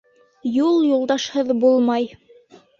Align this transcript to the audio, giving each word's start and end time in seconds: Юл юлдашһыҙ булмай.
Юл 0.55 0.79
юлдашһыҙ 0.87 1.53
булмай. 1.61 2.11